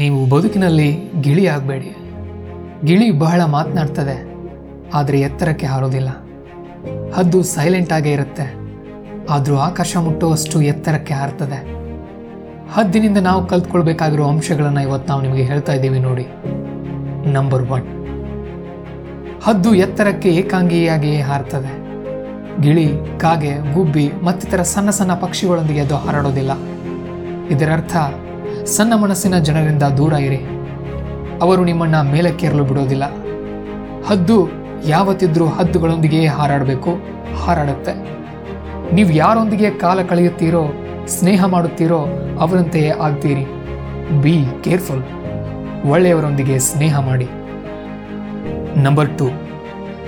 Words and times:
ನೀವು 0.00 0.20
ಬದುಕಿನಲ್ಲಿ 0.32 0.86
ಗಿಳಿ 1.24 1.44
ಆಗಬೇಡಿ. 1.54 1.90
ಗಿಳಿ 2.88 3.06
ಬಹಳ 3.24 3.40
ಮಾತನಾಡ್ತದೆ, 3.56 4.16
ಆದರೆ 4.98 5.18
ಎತ್ತರಕ್ಕೆ 5.26 5.66
ಹಾರೋದಿಲ್ಲ. 5.72 6.10
ಹದ್ದು 7.16 7.38
ಸೈಲೆಂಟ್ 7.52 7.92
ಆಗೇ 7.96 8.12
ಇರುತ್ತೆ, 8.16 8.46
ಆದರೂ 9.34 9.56
ಆಕಾಶ 9.68 9.96
ಮುಟ್ಟುವಷ್ಟು 10.06 10.56
ಎತ್ತರಕ್ಕೆ 10.72 11.14
ಹಾರ್ತದೆ. 11.20 11.58
ಹದ್ದಿನಿಂದ 12.74 13.20
ನಾವು 13.28 13.40
ಕಲ್ತ್ಕೊಳ್ಬೇಕಾಗಿರೋ 13.52 14.24
ಅಂಶಗಳನ್ನು 14.32 14.82
ಇವತ್ತು 14.88 15.08
ನಾವು 15.10 15.22
ನಿಮಗೆ 15.26 15.44
ಹೇಳ್ತಾ 15.50 15.72
ಇದ್ದೀವಿ 15.78 16.00
ನೋಡಿ. 16.08 16.26
ನಂಬರ್ 17.36 17.64
ಒನ್ 17.76 17.86
ಹದ್ದು 19.46 19.70
ಎತ್ತರಕ್ಕೆ 19.84 20.28
ಏಕಾಂಗಿಯಾಗಿಯೇ 20.40 21.22
ಹಾರ್ತದೆ. 21.30 21.72
ಗಿಳಿ 22.64 22.88
ಕಾಗೆ, 23.22 23.54
ಗುಬ್ಬಿ 23.74 24.06
ಮತ್ತಿತರ 24.26 24.62
ಸಣ್ಣ 24.74 24.90
ಸಣ್ಣ 24.98 25.14
ಪಕ್ಷಿಗಳೊಂದಿಗೆ 25.24 25.82
ಅದು 25.86 25.96
ಹಾರಾಡೋದಿಲ್ಲ. 26.04 26.52
ಇದರರ್ಥ 27.54 27.94
ಸಣ್ಣ 28.66 28.94
ಮನಸ್ಸಿನ 28.94 29.38
ಜನರಿಂದ 29.38 29.82
ದೂರ 29.82 30.12
ಇರಿ. 30.12 30.36
ಅವರು 31.42 31.64
ನಿಮ್ಮನ್ನ 31.64 32.00
ಮೇಲಕ್ಕೇರಲು 32.00 32.64
ಬಿಡೋದಿಲ್ಲ. 32.64 33.04
ಹದ್ದು 34.06 34.48
ಯಾವತ್ತಿದ್ರೂ 34.86 35.46
ಹದ್ದುಗಳೊಂದಿಗೆ 35.46 36.26
ಹಾರಾಡಬೇಕು, 36.26 36.90
ಹಾರಾಡುತ್ತೆ. 37.44 37.92
ನೀವು 38.94 39.10
ಯಾರೊಂದಿಗೆ 39.10 39.70
ಕಾಲ 39.70 40.02
ಕಳೆಯುತ್ತೀರೋ, 40.02 40.64
ಸ್ನೇಹ 41.06 41.44
ಮಾಡುತ್ತೀರೋ, 41.44 42.06
ಅವರಂತೆಯೇ 42.40 42.88
ಆಗ್ತೀರಿ. 42.88 43.46
ಬಿ 44.22 44.44
ಕೇರ್ಫುಲ್ 44.64 45.04
ಒಳ್ಳೆಯವರೊಂದಿಗೆ 45.86 46.58
ಸ್ನೇಹ 46.58 46.98
ಮಾಡಿ. 46.98 47.28
ನಂಬರ್ 48.82 49.18
ಟು 49.18 49.26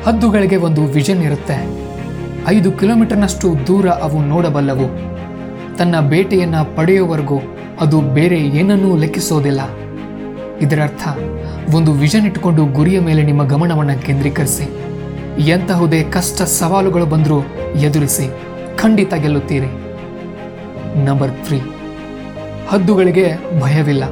ಹದ್ದುಗಳಿಗೆ 0.05 0.57
ಒಂದು 0.57 0.85
ವಿಷನ್ 0.85 1.23
ಇರುತ್ತೆ. 1.23 1.87
ಐದು 2.49 2.73
ಕಿಲೋಮೀಟರ್ನಷ್ಟು 2.73 3.66
ದೂರ 3.66 3.88
ಅವು 3.88 4.23
ನೋಡಬಲ್ಲವು. 4.23 5.16
ತನ್ನ 5.77 6.01
ಬೇಟೆಯನ್ನು 6.01 6.77
ಪಡೆಯುವವರೆಗೂ 6.77 7.41
ಅದು 7.80 8.01
ಬೇರೆ 8.01 8.39
ಏನನ್ನೂ 8.39 8.97
ಲೆಕ್ಕಿಸೋದಿಲ್ಲ. 8.97 9.61
ಇದರರ್ಥ, 10.61 11.09
ಒಂದು 11.75 11.93
ವಿಷನ್ 11.93 12.27
ಇಟ್ಟುಕೊಂಡು 12.27 12.66
ಗುರಿಯ 12.66 13.01
ಮೇಲೆ 13.01 13.23
ನಿಮ್ಮ 13.23 13.45
ಗಮನವನ್ನು 13.45 14.07
ಕೇಂದ್ರೀಕರಿಸಿ. 14.07 14.69
ಎಂತಹುದೇ 15.49 16.02
ಕಷ್ಟ 16.02 16.43
ಸವಾಲುಗಳು 16.43 17.07
ಬಂದರೂ 17.07 17.41
ಎದುರಿಸಿ, 17.80 18.32
ಖಂಡಿತ 18.79 19.15
ಗೆಲ್ಲುತ್ತೀರಿ. 19.15 19.66
ನಂಬರ್ 21.04 21.30
ತ್ರೀ 21.45 21.60
ಹದ್ದುಗಳಿಗೆ 22.69 23.32
ಭಯವಿಲ್ಲ. 23.60 24.04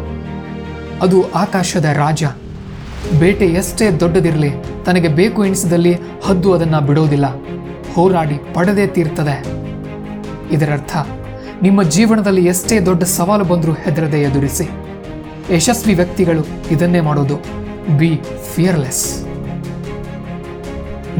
ಅದು 1.03 1.33
ಆಕಾಶದ 1.33 1.85
ರಾಜ. 1.85 2.25
ಬೇಟೆ 3.19 3.47
ಎಷ್ಟೇ 3.47 3.91
ದೊಡ್ಡದಿರಲಿ, 3.91 4.51
ತನಗೆ 4.87 5.09
ಬೇಕು 5.09 5.45
ಎನಿಸಿದಲ್ಲಿ 5.45 5.97
ಹದ್ದು 6.25 6.53
ಅದನ್ನು 6.53 6.81
ಬಿಡೋದಿಲ್ಲ. 6.81 7.25
ಹೋರಾಡಿ 7.95 8.41
ಪಡೆದೇ 8.55 8.87
ತೀರ್ತದೆ. 8.87 9.47
ಇದರರ್ಥ 10.53 10.97
ನಿಮ್ಮ 11.65 11.81
ಜೀವನದಲ್ಲಿ 11.95 12.43
ಎಷ್ಟೇ 12.53 12.77
ದೊಡ್ಡ 12.87 13.03
ಸವಾಲು 13.17 13.45
ಬಂದರೂ 13.51 13.73
ಹೆದರದೆ 13.85 14.19
ಎದುರಿಸಿ. 14.29 14.65
ಯಶಸ್ವಿ 15.57 15.95
ವ್ಯಕ್ತಿಗಳು 16.01 16.43
ಇದನ್ನೇ 16.75 17.01
ಮಾಡೋದು. 17.09 17.37
ಬಿ 17.99 18.09
ಫಿಯರ್ಲೆಸ್ 18.53 19.05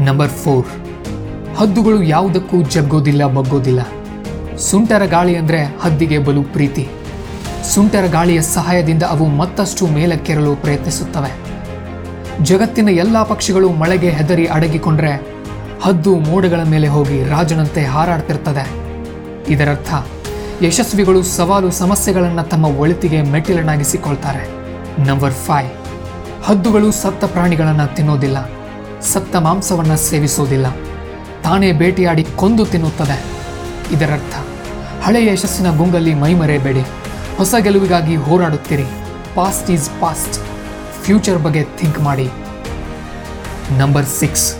ನಂಬರ್ 0.07 0.33
ಫೋರ್ 0.43 0.69
ಹದ್ದುಗಳು 1.59 1.99
ಯಾವುದಕ್ಕೂ 2.13 2.57
ಜಗ್ಗೋದಿಲ್ಲ, 2.75 3.23
ಬಗ್ಗೋದಿಲ್ಲ. 3.37 3.81
ಸುಂಟರ 4.69 5.03
ಗಾಳಿ 5.15 5.35
ಅಂದರೆ 5.41 5.61
ಹದ್ದಿಗೆ 5.83 6.17
ಬಲು 6.27 6.43
ಪ್ರೀತಿ. 6.55 6.85
ಸುಂಟರ 7.73 8.05
ಗಾಳಿಯ 8.15 8.41
ಸಹಾಯದಿಂದ 8.55 9.03
ಅವು 9.13 9.27
ಮತ್ತಷ್ಟು 9.41 9.85
ಮೇಲಕ್ಕೇರಲು 9.97 10.51
ಪ್ರಯತ್ನಿಸುತ್ತವೆ. 10.63 11.31
ಜಗತ್ತಿನ 12.49 12.89
ಎಲ್ಲ 13.03 13.17
ಪಕ್ಷಿಗಳು 13.31 13.69
ಮಳೆಗೆ 13.81 14.11
ಹೆದರಿ 14.17 14.45
ಅಡಗಿಕೊಂಡ್ರೆ 14.57 15.13
ಹದ್ದು 15.85 16.11
ಮೋಡಗಳ 16.27 16.61
ಮೇಲೆ 16.73 16.89
ಹೋಗಿ 16.95 17.17
ರಾಜನಂತೆ 17.33 17.83
ಹಾರಾಡ್ತಿರ್ತದೆ. 17.95 18.65
ಇದರರ್ಥ 19.53 19.93
ಯಶಸ್ವಿಗಳು 20.61 21.23
ಸವಾಲು 21.23 21.71
ಸಮಸ್ಯೆಗಳನ್ನು 21.71 22.43
ತಮ್ಮ 22.43 22.65
ಒಳಿತಿಗೆ 22.65 23.21
ಮೆಟ್ಟಿಲನ್ನಾಗಿಸಿಕೊಳ್ತಾರೆ. 23.21 24.43
ನಂಬರ್ 25.07 25.33
ಫೈವ್ 25.33 25.69
ಹದ್ದುಗಳು 26.43 26.91
ಸತ್ತ 26.91 27.23
ಪ್ರಾಣಿಗಳನ್ನು 27.23 27.95
ತಿನ್ನೋದಿಲ್ಲ. 27.95 28.49
ಸತ್ತ 29.01 29.35
ಮಾಂಸವನ್ನು 29.35 29.97
ಸೇವಿಸೋದಿಲ್ಲ. 29.97 30.67
ತಾನೇ 31.43 31.71
ಬೇಟೆಯಾಡಿ 31.71 32.27
ಕೊಂದು 32.35 32.65
ತಿನ್ನುತ್ತದೆ. 32.65 33.23
ಇದರರ್ಥ, 33.91 34.35
ಹಳೆಯ 35.03 35.31
ಯಶಸ್ಸಿನ 35.31 35.77
ಗುಂಗಲ್ಲಿ 35.77 36.13
ಮೈಮರೆಯಬೇಡಿ 36.13 36.81
ಹೊಸ 37.37 37.55
ಗೆಲುವಿಗಾಗಿ 37.59 38.15
ಹೋರಾಡುತ್ತೀರಿ. 38.15 38.85
ಪಾಸ್ಟ್ 39.35 39.71
ಈಸ್ 39.71 39.89
ಪಾಸ್ಟ್ 40.01 40.39
ಫ್ಯೂಚರ್ 41.03 41.43
ಬಗ್ಗೆ 41.43 41.63
ಥಿಂಕ್ 41.63 41.99
ಮಾಡಿ. 41.99 42.29
ನಂಬರ್ 43.77 44.05
ಸಿಕ್ಸ್ 44.05 44.55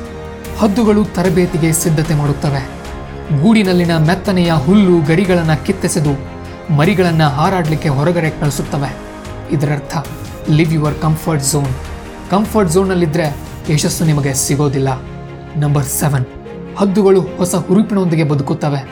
ಹದ್ದುಗಳು 0.59 1.05
ತರಬೇತಿಗೆ 1.05 1.73
ಸಿದ್ಧತೆ 1.73 2.15
ಮಾಡುತ್ತವೆ. 2.15 2.74
ಗೂಡಿನಲ್ಲಿನ 3.41 3.97
ಮೆತ್ತನೆಯ 3.97 4.51
ಹುಲ್ಲು 4.51 5.01
ಗರಿಗಳನ್ನು 5.01 5.65
ಕಿತ್ತೆಸೆದು 5.65 6.35
ಮರಿಗಳನ್ನು 6.73 7.29
ಹಾರಾಡಲಿಕ್ಕೆ 7.29 7.89
ಹೊರಗಡೆ 7.89 8.29
ಕಳಿಸುತ್ತವೆ. 8.29 8.95
ಇದರರ್ಥ 9.51 9.97
leave 10.49 10.73
your 10.73 10.99
comfort 10.99 11.43
zone 11.43 11.73
comfort 12.31 12.71
ಝೋನ್ನಲ್ಲಿದ್ದರೆ 12.71 13.37
ಯಶಸ್ಸು 13.69 14.05
ನಿಮಗೆ 14.05 14.33
ಸಿಗೋದಿಲ್ಲ. 14.33 15.01
ನಂಬರ್ 15.57 15.85
ಸೆವೆನ್ 15.85 16.25
ಹದ್ದುಗಳು 16.77 17.21
ಹೊಸ 17.21 17.55
ಹುರುಪಿನೊಂದಿಗೆ 17.55 18.23
ಬದುಕುತ್ತವೆ. 18.23 18.91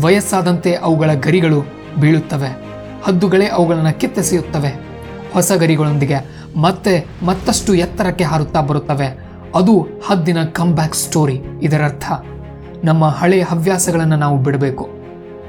ವಯಸ್ಸಾದಂತೆ 0.00 0.74
ಅವುಗಳ 0.74 1.12
ಗರಿಗಳು 1.14 1.62
ಬೀಳುತ್ತವೆ. 2.00 2.48
ಹದ್ದುಗಳೇ 3.04 3.46
ಅವುಗಳನ್ನು 3.46 4.00
ಕಿತ್ತೆಸೆಯುತ್ತವೆ. 4.00 4.80
ಹೊಸ 5.32 5.52
ಗರಿಗಳೊಂದಿಗೆ 5.52 6.46
ಮತ್ತೆ 6.56 7.06
ಮತ್ತಷ್ಟು 7.24 7.74
ಎತ್ತರಕ್ಕೆ 7.74 8.24
ಹಾರುತ್ತಾ 8.24 8.60
ಬರುತ್ತವೆ. 8.60 9.18
ಅದು 9.54 9.86
ಹದ್ದಿನ 10.06 10.42
ಕಮ್ಬ್ಯಾಕ್ 10.42 10.94
ಸ್ಟೋರಿ 10.94 11.40
ಇದರರ್ಥ 11.62 12.12
ನಮ್ಮ 12.84 13.04
ಹಳೆಯ 13.04 13.42
ಹವ್ಯಾಸಗಳನ್ನು 13.42 14.16
ನಾವು 14.16 14.38
ಬಿಡಬೇಕು. 14.38 14.88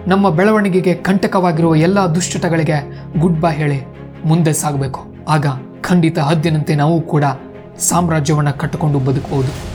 ನಮ್ಮ 0.08 0.30
ಬೆಳವಣಿಗೆಗೆ 0.30 0.94
ಕಂಟಕವಾಗಿರುವ 0.94 1.76
ಎಲ್ಲ 1.76 2.00
ದುಶ್ಚಟಗಳಿಗೆ 2.00 3.08
ಗುಡ್ 3.20 3.42
ಬೈ 3.42 3.54
ಹೇಳಿ 3.54 3.88
ಮುಂದೆ 4.26 4.54
ಸಾಗಬೇಕು. 4.54 5.06
ಆಗ 5.30 5.46
ಖಂಡಿತ 5.82 6.20
ಹದ್ದಿನಂತೆ 6.20 6.76
ನಾವು 6.76 7.02
ಕೂಡ 7.02 7.24
ಸಾಮ್ರಾಜ್ಯವನ್ನು 7.80 8.58
ಕಟ್ಟಿಕೊಂಡು 8.58 9.00
ಬದುಕಬಹುದು 9.00 9.73